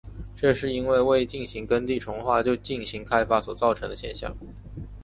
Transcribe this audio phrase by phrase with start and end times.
[0.35, 4.35] 这是因为未进行耕地重划就进行开发所造成的现象。